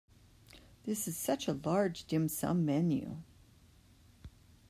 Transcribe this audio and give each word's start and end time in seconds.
This 0.83 1.07
is 1.07 1.15
such 1.15 1.47
a 1.47 1.53
large 1.63 2.05
dim 2.05 2.27
sum 2.27 2.65
menu. 2.65 3.17